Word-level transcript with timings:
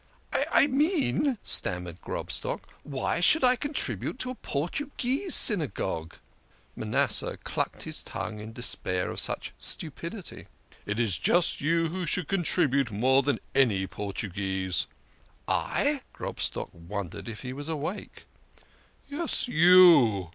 ""I 0.33 0.47
I 0.51 0.65
mean," 0.65 1.37
stammered 1.43 2.01
Grobstock 2.01 2.61
"why 2.81 3.19
should 3.19 3.43
I 3.43 3.55
contribute 3.55 4.17
to 4.17 4.31
a 4.31 4.41
Portuguese 4.41 5.35
Synagogue?" 5.35 6.15
Manasseh 6.75 7.37
clucked 7.43 7.83
his 7.83 8.01
tongue 8.01 8.39
in 8.39 8.51
despair 8.51 9.11
of 9.11 9.19
such 9.19 9.53
stupidity. 9.59 10.47
"It 10.87 10.99
is 10.99 11.19
just 11.19 11.61
you 11.61 11.89
who 11.89 12.07
should 12.07 12.27
contribute 12.27 12.89
more 12.91 13.21
than 13.21 13.37
any 13.53 13.85
Portuguese."" 13.85 14.87
I?" 15.71 16.01
Grobstock 16.15 16.71
wondered 16.73 17.29
if 17.29 17.43
he 17.43 17.53
was 17.53 17.69
awake." 17.69 18.25
Yes, 19.07 19.47
you. 19.47 20.29